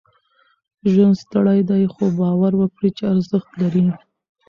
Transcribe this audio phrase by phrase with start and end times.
[0.91, 3.85] ژوند ستړی دی، خو؛ باور وکړئ چې ارزښت لري.